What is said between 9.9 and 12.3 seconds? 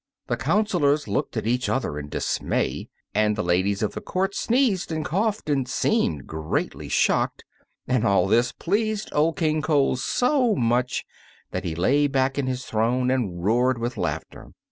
so much that he lay